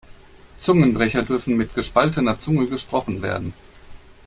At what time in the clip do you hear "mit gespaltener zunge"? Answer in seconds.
1.57-2.65